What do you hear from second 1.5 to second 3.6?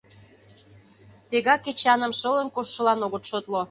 Эчаным шылын коштшылан огыт шотло.